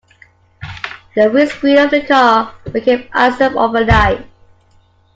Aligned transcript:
The 1.15 1.29
windscreen 1.29 1.77
of 1.77 1.91
the 1.91 2.01
car 2.03 2.55
became 2.71 3.07
iced 3.13 3.39
up 3.39 3.55
overnight. 3.55 4.27